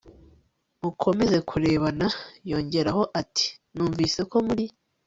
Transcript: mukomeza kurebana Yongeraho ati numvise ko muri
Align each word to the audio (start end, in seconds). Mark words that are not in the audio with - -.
mukomeza 0.81 1.37
kurebana 1.49 2.05
Yongeraho 2.51 3.03
ati 3.21 3.45
numvise 3.75 4.19
ko 4.31 4.37
muri 4.47 4.65